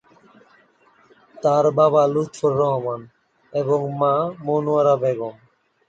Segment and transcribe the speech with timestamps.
[1.35, 3.01] তার বাবা লুৎফর রহমান
[3.53, 4.13] এবং মা
[4.45, 5.35] মনোয়ারা বেগম।